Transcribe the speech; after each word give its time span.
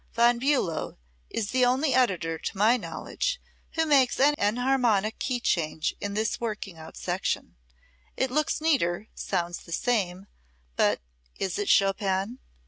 Von 0.13 0.39
Bulow 0.39 0.97
is 1.29 1.51
the 1.51 1.63
only 1.63 1.93
editor, 1.93 2.39
to 2.39 2.57
my 2.57 2.75
knowledge, 2.75 3.39
who 3.73 3.85
makes 3.85 4.19
an 4.19 4.33
enharmonic 4.39 5.19
key 5.19 5.39
change 5.39 5.93
in 6.01 6.15
this 6.15 6.41
working 6.41 6.75
out 6.75 6.97
section. 6.97 7.55
It 8.17 8.31
looks 8.31 8.59
neater, 8.61 9.09
sounds 9.13 9.59
the 9.59 9.71
same, 9.71 10.25
but 10.75 11.01
is 11.37 11.59
it 11.59 11.69
Chopin? 11.69 12.39